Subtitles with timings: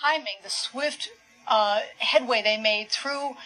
[0.00, 1.10] timing, the swift
[1.46, 3.36] uh, headway they made through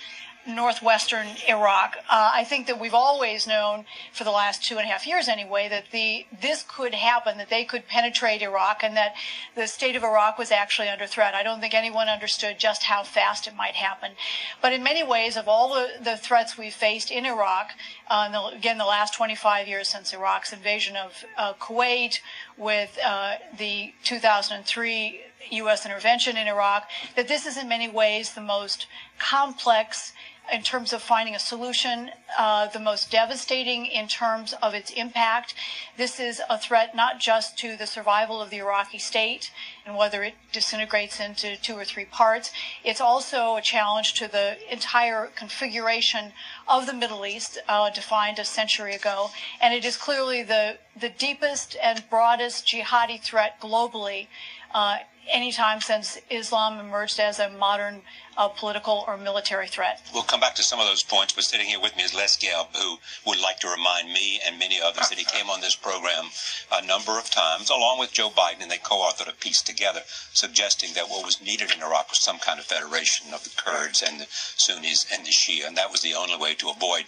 [0.47, 1.97] northwestern Iraq.
[2.11, 5.27] Uh, I think that we've always known for the last two and a half years
[5.27, 9.15] anyway that the this could happen, that they could penetrate Iraq, and that
[9.55, 11.35] the state of Iraq was actually under threat.
[11.35, 14.13] I don't think anyone understood just how fast it might happen.
[14.61, 17.71] But in many ways, of all the, the threats we've faced in Iraq,
[18.11, 22.19] uh, the, again, the last 25 years since Iraq's invasion of uh, Kuwait,
[22.59, 25.85] with uh, the 2003 U.S.
[25.85, 28.87] intervention in Iraq, that this is in many ways the most
[29.19, 30.13] complex
[30.53, 35.55] in terms of finding a solution, uh, the most devastating in terms of its impact.
[35.97, 39.51] This is a threat not just to the survival of the Iraqi state
[39.87, 42.51] and whether it disintegrates into two or three parts.
[42.85, 46.33] It's also a challenge to the entire configuration
[46.69, 49.31] of the Middle East, uh, defined a century ago.
[49.61, 54.27] And it is clearly the, the deepest and broadest jihadi threat globally
[54.75, 54.99] uh,
[55.33, 58.03] anytime since Islam emerged as a modern
[58.37, 60.03] uh, political or military threat.
[60.13, 62.37] We'll come back to some of those points, but sitting here with me is Les
[62.37, 65.77] Gelb, who would like to remind me and many others that he came on this
[65.77, 66.27] program
[66.73, 70.01] a number of times, along with Joe Biden, and they co-authored a piece together
[70.33, 74.03] suggesting that what was needed in Iraq was some kind of federation of the Kurds
[74.03, 77.05] and the Sunnis and the Shia, and that was the only way to avoid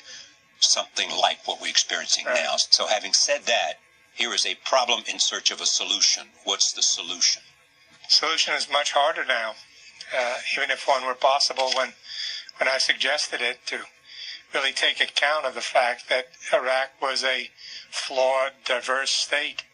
[0.61, 2.37] something like what we're experiencing right.
[2.37, 2.55] now.
[2.57, 3.75] So having said that,
[4.15, 6.29] here is a problem in search of a solution.
[6.45, 7.43] What's the solution?
[8.09, 9.55] Solution is much harder now,
[10.17, 11.93] uh, even if one were possible when,
[12.59, 13.81] when I suggested it to
[14.55, 17.51] really take account of the fact that Iraq was a
[17.91, 19.65] flawed, diverse state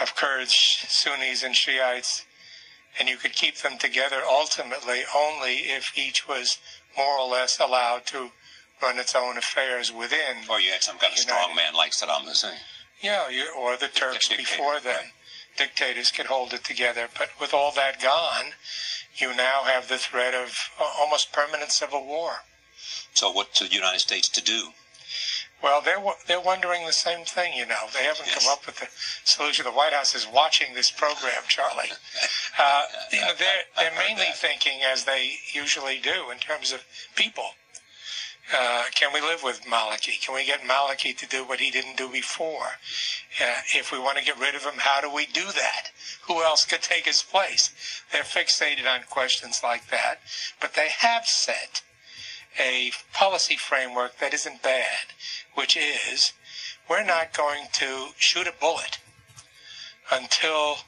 [0.00, 0.54] of Kurds,
[0.88, 2.24] Sunnis, and Shiites,
[2.98, 6.58] and you could keep them together ultimately only if each was
[6.96, 8.30] more or less allowed to
[8.82, 10.36] run its own affairs within.
[10.48, 12.58] Or you had some kind of strong man like Saddam Hussein.
[13.00, 14.94] Yeah, you, or the Turks before them.
[14.94, 15.12] Right
[15.56, 17.08] dictators can hold it together.
[17.16, 18.52] But with all that gone,
[19.16, 22.44] you now have the threat of almost permanent civil war.
[23.14, 24.72] So, what's the United States to do?
[25.62, 27.52] Well, they're they're wondering the same thing.
[27.54, 28.42] You know, they haven't yes.
[28.42, 28.88] come up with the
[29.24, 29.64] solution.
[29.64, 31.90] The White House is watching this program, Charlie.
[32.58, 32.82] Uh,
[33.12, 36.82] you know, they're they're mainly thinking as they usually do in terms of
[37.14, 37.50] people.
[38.52, 40.20] Uh, can we live with Maliki?
[40.20, 42.78] Can we get Maliki to do what he didn't do before?
[43.40, 45.90] Uh, if we want to get rid of him, how do we do that?
[46.26, 47.70] Who else could take his place?
[48.10, 50.20] They're fixated on questions like that,
[50.60, 51.82] but they have set
[52.58, 55.14] a policy framework that isn't bad,
[55.54, 56.32] which is
[56.88, 58.98] we're not going to shoot a bullet
[60.10, 60.78] until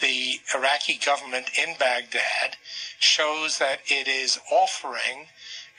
[0.00, 2.56] the Iraqi government in Baghdad
[2.98, 5.26] shows that it is offering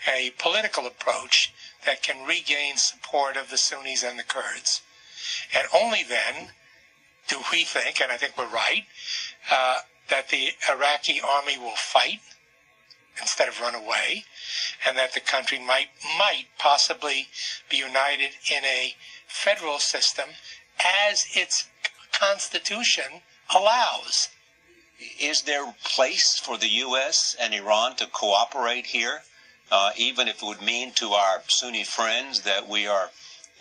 [0.07, 1.53] a political approach
[1.85, 4.81] that can regain support of the Sunnis and the Kurds.
[5.55, 6.49] And only then
[7.27, 8.85] do we think, and I think we're right,
[9.51, 9.79] uh,
[10.09, 12.19] that the Iraqi army will fight
[13.21, 14.23] instead of run away,
[14.87, 17.27] and that the country might might possibly
[17.69, 18.95] be united in a
[19.27, 20.29] federal system
[21.09, 21.67] as its
[22.11, 23.21] constitution
[23.55, 24.29] allows.
[25.19, 27.35] Is there place for the U.S.
[27.39, 29.23] and Iran to cooperate here?
[29.71, 33.11] uh, even if it would mean to our Sunni friends that we are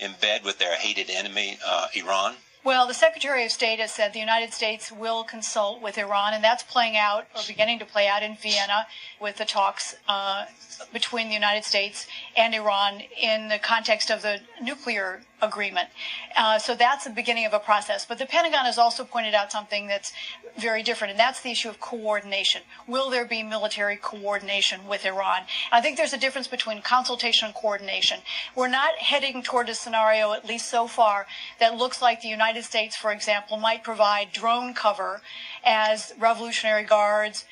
[0.00, 2.36] in bed with their hated enemy, uh, Iran?
[2.68, 6.44] Well, the Secretary of State has said the United States will consult with Iran, and
[6.44, 8.86] that's playing out or beginning to play out in Vienna
[9.18, 10.44] with the talks uh,
[10.92, 12.06] between the United States
[12.36, 15.88] and Iran in the context of the nuclear agreement.
[16.36, 18.04] Uh, so that's the beginning of a process.
[18.04, 20.12] But the Pentagon has also pointed out something that's
[20.58, 22.62] very different, and that's the issue of coordination.
[22.86, 25.42] Will there be military coordination with Iran?
[25.70, 28.20] I think there's a difference between consultation and coordination.
[28.56, 31.26] We're not heading toward a scenario, at least so far,
[31.60, 35.20] that looks like the United States, for example, might provide drone cover
[35.64, 37.44] as Revolutionary Guards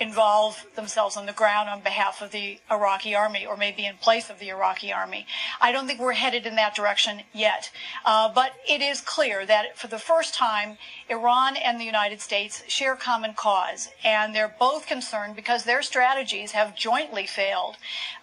[0.00, 4.30] involve themselves on the ground on behalf of the Iraqi army or maybe in place
[4.30, 5.26] of the Iraqi army.
[5.60, 7.70] I don't think we're headed in that direction yet.
[8.06, 10.78] Uh, but it is clear that for the first time,
[11.10, 13.90] Iran and the United States share common cause.
[14.02, 17.76] And they're both concerned because their strategies have jointly failed.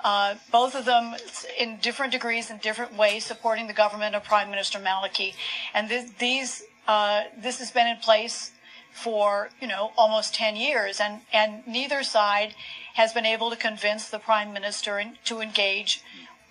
[0.03, 1.15] Uh, both of them
[1.59, 5.35] in different degrees and different ways supporting the government of Prime Minister Maliki.
[5.75, 8.51] And th- these, uh, this has been in place
[8.97, 10.99] for, you know, almost 10 years.
[10.99, 12.55] And, and neither side
[12.95, 16.03] has been able to convince the prime minister to engage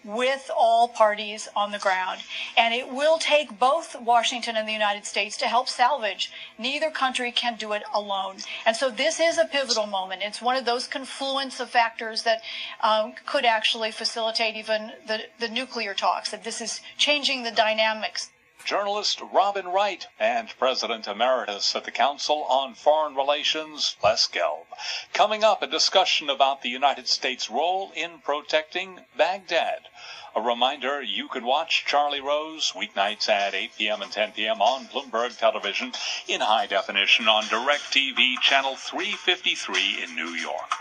[0.05, 2.21] with all parties on the ground.
[2.57, 6.31] And it will take both Washington and the United States to help salvage.
[6.59, 8.37] Neither country can do it alone.
[8.65, 10.23] And so this is a pivotal moment.
[10.25, 12.43] It's one of those confluence of factors that
[12.81, 18.31] um, could actually facilitate even the, the nuclear talks, that this is changing the dynamics
[18.67, 24.67] journalist Robin Wright, and President Emeritus at the Council on Foreign Relations, Les Gelb.
[25.13, 29.89] Coming up, a discussion about the United States' role in protecting Baghdad.
[30.35, 34.03] A reminder you can watch Charlie Rose weeknights at 8 p.m.
[34.03, 34.61] and 10 p.m.
[34.61, 35.93] on Bloomberg Television
[36.27, 40.75] in high definition on DirecTV Channel 353 in New York.